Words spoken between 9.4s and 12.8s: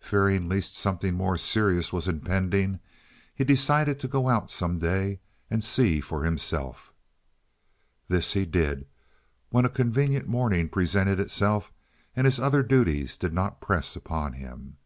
when a convenient morning presented itself and his other